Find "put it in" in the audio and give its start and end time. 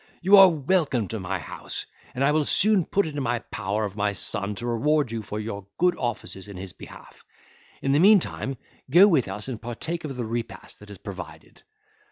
2.85-3.23